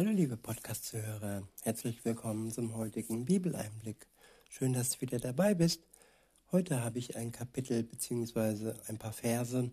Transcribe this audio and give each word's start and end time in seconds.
Hallo 0.00 0.12
liebe 0.12 0.38
Podcast-Zuhörer, 0.38 1.46
herzlich 1.60 2.02
willkommen 2.06 2.50
zum 2.50 2.74
heutigen 2.74 3.26
Bibeleinblick. 3.26 4.06
Schön, 4.48 4.72
dass 4.72 4.92
du 4.92 5.02
wieder 5.02 5.18
dabei 5.18 5.52
bist. 5.52 5.82
Heute 6.52 6.82
habe 6.82 6.98
ich 6.98 7.16
ein 7.16 7.32
Kapitel 7.32 7.82
bzw. 7.82 8.72
ein 8.88 8.96
paar 8.96 9.12
Verse 9.12 9.70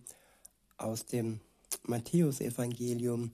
aus 0.76 1.06
dem 1.06 1.40
Matthäusevangelium 1.84 3.32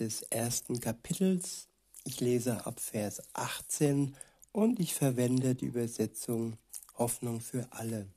des 0.00 0.22
ersten 0.22 0.80
Kapitels. 0.80 1.68
Ich 2.02 2.18
lese 2.20 2.66
ab 2.66 2.80
Vers 2.80 3.22
18 3.34 4.16
und 4.50 4.80
ich 4.80 4.92
verwende 4.92 5.54
die 5.54 5.66
Übersetzung 5.66 6.56
Hoffnung 6.98 7.40
für 7.42 7.68
alle. 7.70 8.08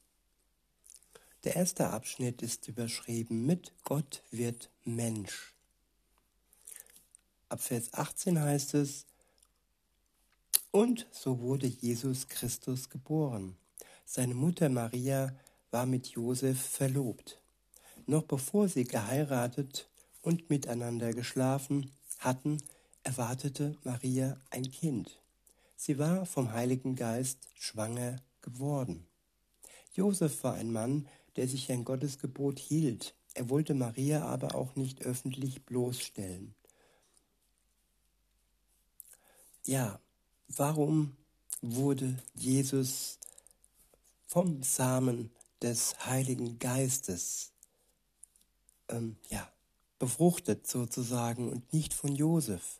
Der 1.43 1.55
erste 1.55 1.91
Abschnitt 1.91 2.41
ist 2.41 2.68
überschrieben 2.68 3.45
mit 3.45 3.73
Gott 3.84 4.23
wird 4.31 4.71
Mensch. 4.86 5.54
Ab 7.50 7.61
Vers 7.61 7.93
18 7.93 8.41
heißt 8.41 8.73
es, 8.73 9.05
und 10.71 11.08
so 11.12 11.40
wurde 11.40 11.66
Jesus 11.66 12.27
Christus 12.27 12.90
geboren. 12.90 13.55
Seine 14.05 14.35
Mutter 14.35 14.70
Maria 14.70 15.34
war 15.71 15.85
mit 15.85 16.07
Josef 16.07 16.59
verlobt. 16.59 17.41
Noch 18.05 18.23
bevor 18.23 18.68
sie 18.68 18.84
geheiratet 18.84 19.90
und 20.21 20.49
miteinander 20.49 21.13
geschlafen 21.13 21.91
hatten, 22.20 22.57
erwartete 23.04 23.77
Maria 23.84 24.38
ein 24.49 24.70
Kind. 24.70 25.20
Sie 25.77 25.98
war 25.98 26.26
vom 26.26 26.52
Heiligen 26.52 26.95
Geist 26.95 27.40
schwanger 27.55 28.18
geworden. 28.41 29.07
Josef 29.93 30.43
war 30.43 30.55
ein 30.55 30.71
Mann, 30.71 31.07
der 31.38 31.48
sich 31.48 31.71
an 31.71 31.85
Gottes 31.85 32.20
Gebot 32.20 32.59
hielt. 32.59 33.16
Er 33.34 33.49
wollte 33.49 33.73
Maria 33.73 34.26
aber 34.26 34.55
auch 34.55 34.76
nicht 34.76 35.04
öffentlich 35.04 35.63
bloßstellen. 35.66 36.54
Ja, 39.67 39.99
warum 40.48 41.18
wurde 41.62 42.18
Jesus 42.34 43.20
vom 44.26 44.63
Samen 44.63 45.29
des 45.62 46.05
Heiligen 46.05 46.57
Geistes 46.57 47.51
ähm, 48.88 49.18
ja, 49.27 49.51
befruchtet 49.99 50.68
sozusagen 50.68 51.51
und 51.51 51.73
nicht 51.73 51.93
von 51.93 52.15
Josef? 52.15 52.79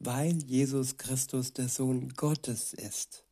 Weil 0.00 0.34
Jesus 0.42 0.98
Christus 0.98 1.54
der 1.54 1.70
Sohn 1.70 2.10
Gottes 2.10 2.74
ist. 2.74 3.24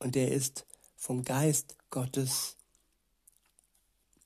Und 0.00 0.16
er 0.16 0.32
ist 0.32 0.66
vom 0.96 1.22
Geist 1.22 1.76
Gottes 1.90 2.56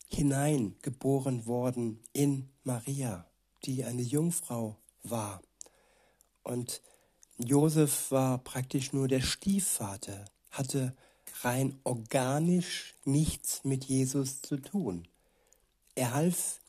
hineingeboren 0.08 1.44
worden 1.44 2.02
in 2.14 2.48
Maria, 2.64 3.30
die 3.66 3.84
eine 3.84 4.00
Jungfrau 4.00 4.78
war. 5.02 5.42
Und 6.42 6.80
Josef 7.38 8.11
war 8.11 8.38
praktisch 8.38 8.92
nur 8.92 9.08
der 9.08 9.20
Stiefvater, 9.20 10.25
hatte 10.50 10.94
rein 11.42 11.78
organisch 11.84 12.94
nichts 13.05 13.64
mit 13.64 13.84
Jesus 13.84 14.42
zu 14.42 14.56
tun. 14.56 15.08
Er 15.94 16.14
half 16.14 16.61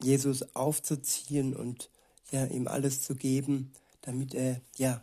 Jesus 0.00 0.54
aufzuziehen 0.54 1.54
und 1.54 1.90
ja 2.30 2.44
ihm 2.46 2.68
alles 2.68 3.02
zu 3.02 3.14
geben, 3.14 3.72
damit 4.02 4.34
er 4.34 4.60
ja 4.76 5.02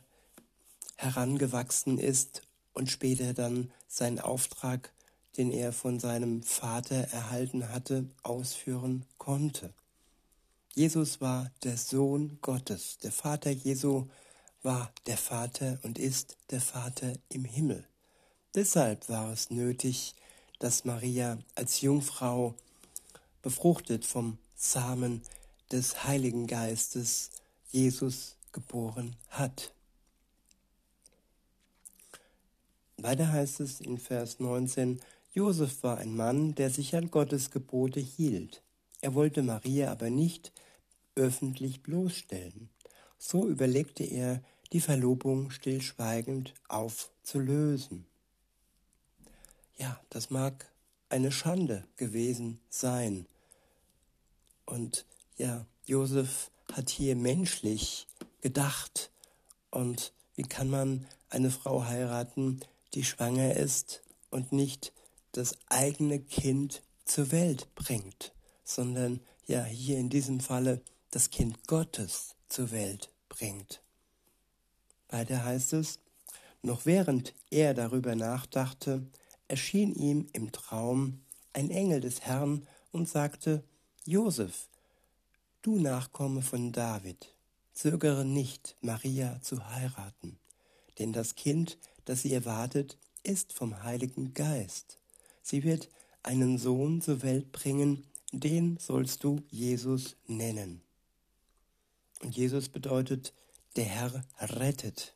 herangewachsen 0.98 1.98
ist 1.98 2.44
und 2.74 2.90
später 2.90 3.34
dann 3.34 3.72
seinen 3.88 4.20
Auftrag 4.20 4.94
den 5.38 5.52
er 5.52 5.74
von 5.74 6.00
seinem 6.00 6.44
Vater 6.44 6.96
erhalten 6.96 7.70
hatte, 7.70 8.06
ausführen 8.24 9.06
konnte. 9.18 9.74
Jesus 10.74 11.22
war 11.22 11.52
der 11.64 11.78
Sohn 11.78 12.38
Gottes. 12.42 12.98
Der 13.00 13.12
Vater 13.12 13.52
Jesu 13.52 14.08
war 14.66 14.92
der 15.06 15.18
Vater 15.18 15.80
und 15.84 16.00
ist 16.00 16.38
der 16.50 16.60
Vater 16.60 17.14
im 17.30 17.46
Himmel. 17.46 17.88
Deshalb 18.56 19.08
war 19.10 19.32
es 19.32 19.52
nötig, 19.52 20.16
dass 20.58 20.86
Maria 20.86 21.38
als 21.54 21.82
Jungfrau 21.82 22.56
befruchtet 23.44 24.06
vom 24.06 24.40
Samen 24.56 25.22
des 25.72 26.04
Heiligen 26.04 26.48
Geistes 26.48 27.30
Jesus 27.72 28.38
geboren 28.54 29.16
hat. 29.30 29.72
Weiter 32.98 33.32
heißt 33.32 33.60
es 33.60 33.82
in 33.82 34.00
Vers 34.00 34.40
19, 34.40 35.00
Josef 35.34 35.84
war 35.84 36.00
ein 36.00 36.16
Mann, 36.16 36.56
der 36.56 36.72
sich 36.72 36.96
an 36.96 37.12
Gottes 37.12 37.52
Gebote 37.52 38.00
hielt. 38.00 38.64
Er 39.02 39.14
wollte 39.14 39.44
Maria 39.44 39.92
aber 39.92 40.10
nicht 40.10 40.52
öffentlich 41.14 41.84
bloßstellen. 41.84 42.70
So 43.20 43.48
überlegte 43.48 44.04
er, 44.04 44.42
die 44.74 44.82
Verlobung 44.82 45.52
stillschweigend 45.52 46.54
aufzulösen. 46.68 48.06
Ja, 49.78 50.00
das 50.10 50.30
mag 50.30 50.72
eine 51.10 51.32
Schande 51.32 51.86
gewesen 51.98 52.60
sein. 52.70 53.26
Und 54.66 55.06
ja, 55.38 55.66
Josef 55.86 56.50
hat 56.72 56.90
hier 56.90 57.16
menschlich 57.16 58.08
gedacht. 58.42 59.12
Und 59.72 60.14
wie 60.36 60.44
kann 60.44 60.70
man 60.70 61.06
eine 61.30 61.52
Frau 61.52 61.86
heiraten, 61.86 62.62
die 62.94 63.04
schwanger 63.04 63.56
ist 63.56 64.02
und 64.32 64.52
nicht 64.52 64.94
das 65.32 65.58
eigene 65.68 66.20
Kind 66.20 66.82
zur 67.04 67.32
Welt 67.32 67.68
bringt, 67.76 68.34
sondern 68.64 69.20
ja 69.48 69.64
hier 69.64 69.98
in 69.98 70.10
diesem 70.10 70.40
Falle 70.40 70.82
das 71.12 71.30
Kind 71.30 71.68
Gottes 71.68 72.36
zur 72.50 72.72
Welt 72.72 73.12
bringt. 73.30 73.82
Weiter 75.10 75.44
heißt 75.44 75.74
es, 75.74 76.00
noch 76.62 76.86
während 76.86 77.34
er 77.52 77.74
darüber 77.74 78.16
nachdachte, 78.16 79.06
erschien 79.48 79.94
ihm 79.94 80.28
im 80.34 80.52
Traum 80.52 81.22
ein 81.54 81.70
Engel 81.70 82.02
des 82.02 82.22
Herrn 82.22 82.66
und 82.92 83.08
sagte, 83.08 83.64
Josef, 84.06 84.68
du 85.62 85.80
Nachkomme 85.80 86.42
von 86.42 86.72
David, 86.72 87.34
zögere 87.74 88.26
nicht, 88.26 88.76
Maria 88.82 89.40
zu 89.42 89.70
heiraten, 89.70 90.40
denn 91.00 91.14
das 91.14 91.36
Kind, 91.36 91.78
das 92.06 92.22
sie 92.22 92.34
erwartet, 92.34 92.98
ist 93.24 93.54
vom 93.54 93.84
Heiligen 93.84 94.34
Geist. 94.34 94.98
Sie 95.42 95.64
wird 95.64 95.90
einen 96.24 96.58
Sohn 96.58 97.02
zur 97.02 97.22
Welt 97.22 97.52
bringen, 97.52 98.06
den 98.32 98.78
sollst 98.78 99.24
du 99.24 99.42
Jesus 99.50 100.16
nennen. 100.28 100.82
Und 102.22 102.36
Jesus 102.36 102.70
bedeutet, 102.70 103.34
der 103.76 103.86
Herr 103.86 104.26
rettet. 104.40 105.14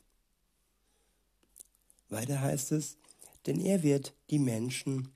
Weiter 2.09 2.41
heißt 2.41 2.71
es, 2.71 2.97
denn 3.45 3.59
er 3.59 3.83
wird 3.83 4.13
die 4.29 4.39
Menschen 4.39 5.13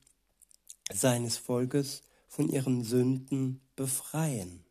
seines 0.91 1.37
Volkes 1.37 2.03
von 2.27 2.49
ihren 2.49 2.83
Sünden 2.83 3.61
befreien. 3.75 4.63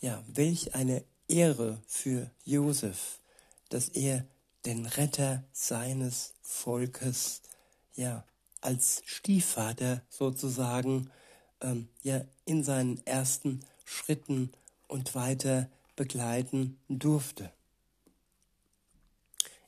Ja, 0.00 0.22
welch 0.28 0.74
eine 0.74 1.04
Ehre 1.28 1.82
für 1.86 2.30
Josef, 2.44 3.20
dass 3.68 3.88
er 3.88 4.26
den 4.64 4.86
Retter 4.86 5.44
seines 5.52 6.34
Volkes 6.42 7.42
ja, 7.94 8.24
als 8.60 9.02
Stiefvater 9.06 10.02
sozusagen 10.10 11.10
ähm, 11.60 11.88
ja, 12.02 12.24
in 12.44 12.62
seinen 12.62 13.04
ersten 13.06 13.60
Schritten 13.84 14.52
und 14.88 15.14
weiter 15.14 15.68
begleiten 15.96 16.78
durfte. 16.88 17.52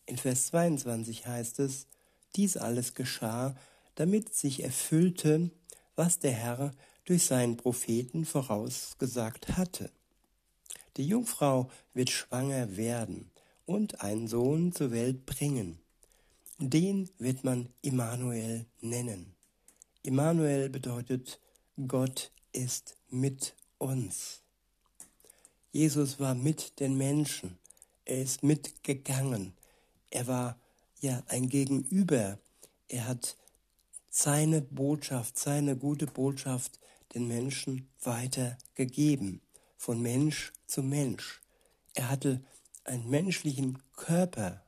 In 0.07 0.17
Vers 0.17 0.47
22 0.47 1.27
heißt 1.27 1.59
es, 1.59 1.87
dies 2.37 2.57
alles 2.57 2.95
geschah, 2.95 3.57
damit 3.95 4.35
sich 4.35 4.63
erfüllte, 4.63 5.51
was 5.97 6.19
der 6.19 6.33
Herr 6.33 6.71
durch 7.05 7.25
seinen 7.25 7.57
Propheten 7.57 8.25
vorausgesagt 8.25 9.57
hatte. 9.57 9.91
Die 10.97 11.07
Jungfrau 11.07 11.71
wird 11.95 12.11
schwanger 12.11 12.77
werden 12.77 13.31
und 13.67 14.01
einen 14.01 14.29
Sohn 14.29 14.73
zur 14.73 14.91
Welt 14.91 15.27
bringen. 15.27 15.79
Den 16.59 17.11
wird 17.19 17.45
man 17.45 17.69
Immanuel 17.83 18.67
nennen. 18.81 19.35
Immanuel 20.03 20.69
bedeutet, 20.71 21.41
Gott 21.87 22.33
ist 22.53 22.97
mit 23.11 23.55
uns. 23.79 24.43
Jesus 25.79 26.19
war 26.19 26.35
mit 26.35 26.81
den 26.81 26.99
Menschen. 26.99 27.57
Er 28.05 28.21
ist 28.21 28.43
mitgegangen. 28.43 29.53
Er 30.11 30.27
war 30.27 30.59
ja 30.99 31.23
ein 31.29 31.49
Gegenüber. 31.49 32.41
Er 32.89 33.07
hat 33.07 33.37
seine 34.11 34.61
Botschaft, 34.61 35.39
seine 35.39 35.77
gute 35.77 36.09
Botschaft 36.09 36.81
den 37.15 37.29
Menschen 37.29 37.89
weitergegeben. 38.03 39.41
Von 39.77 40.03
Mensch 40.03 40.53
zu 40.67 40.83
Mensch. 40.83 41.41
Er 41.95 42.11
hatte 42.11 42.43
einen 42.83 43.09
menschlichen 43.09 43.79
Körper 43.93 44.65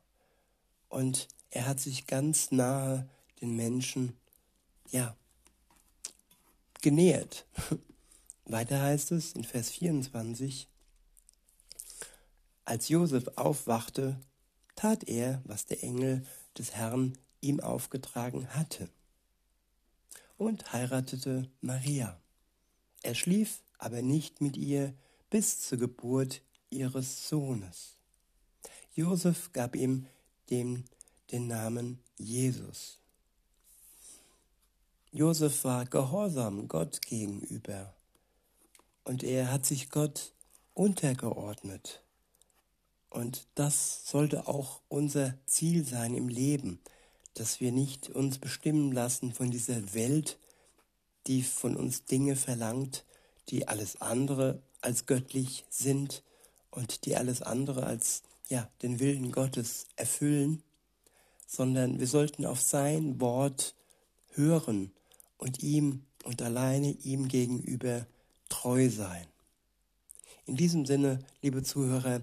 und 0.88 1.26
er 1.50 1.66
hat 1.66 1.80
sich 1.80 2.06
ganz 2.06 2.52
nahe 2.52 3.10
den 3.40 3.56
Menschen, 3.56 4.16
ja, 4.92 5.16
genähert. 6.80 7.46
Weiter 8.44 8.80
heißt 8.80 9.10
es 9.10 9.32
in 9.32 9.42
Vers 9.42 9.70
24, 9.70 10.68
Als 12.64 12.88
Josef 12.88 13.28
aufwachte, 13.36 14.20
tat 14.76 15.04
er, 15.04 15.42
was 15.44 15.66
der 15.66 15.82
Engel 15.82 16.24
des 16.56 16.74
Herrn 16.74 17.18
ihm 17.40 17.60
aufgetragen 17.60 18.48
hatte 18.54 18.88
und 20.36 20.72
heiratete 20.72 21.50
Maria. 21.60 22.18
Er 23.02 23.14
schlief 23.14 23.62
aber 23.78 24.02
nicht 24.02 24.40
mit 24.40 24.56
ihr 24.56 24.94
bis 25.30 25.60
zur 25.60 25.78
Geburt 25.78 26.42
ihres 26.70 27.28
Sohnes. 27.28 27.96
Josef 28.94 29.52
gab 29.52 29.76
ihm 29.76 30.06
dem 30.50 30.84
den 31.30 31.46
Namen 31.46 32.02
Jesus. 32.16 32.98
Josef 35.12 35.64
war 35.64 35.84
gehorsam 35.86 36.68
Gott 36.68 37.02
gegenüber 37.02 37.94
und 39.04 39.22
er 39.22 39.50
hat 39.52 39.66
sich 39.66 39.90
Gott 39.90 40.32
untergeordnet. 40.74 42.02
Und 43.10 43.48
das 43.56 44.08
sollte 44.08 44.46
auch 44.46 44.80
unser 44.88 45.34
Ziel 45.46 45.84
sein 45.84 46.14
im 46.14 46.28
Leben, 46.28 46.80
dass 47.34 47.60
wir 47.60 47.72
nicht 47.72 48.08
uns 48.08 48.38
bestimmen 48.38 48.92
lassen 48.92 49.32
von 49.32 49.50
dieser 49.50 49.94
Welt, 49.94 50.38
die 51.26 51.42
von 51.42 51.76
uns 51.76 52.04
Dinge 52.04 52.36
verlangt, 52.36 53.04
die 53.48 53.68
alles 53.68 54.00
andere 54.00 54.62
als 54.80 55.06
göttlich 55.06 55.64
sind 55.68 56.22
und 56.70 57.04
die 57.04 57.16
alles 57.16 57.42
andere 57.42 57.84
als 57.84 58.22
ja, 58.48 58.68
den 58.82 59.00
Willen 59.00 59.32
Gottes 59.32 59.86
erfüllen, 59.96 60.62
sondern 61.46 61.98
wir 61.98 62.06
sollten 62.06 62.46
auf 62.46 62.60
sein 62.60 63.20
Wort 63.20 63.74
hören 64.32 64.92
und 65.36 65.62
ihm 65.62 66.04
und 66.24 66.42
alleine 66.42 66.92
ihm 67.02 67.28
gegenüber 67.28 68.06
treu 68.48 68.88
sein. 68.88 69.26
In 70.46 70.56
diesem 70.56 70.86
Sinne, 70.86 71.20
liebe 71.42 71.62
Zuhörer, 71.62 72.22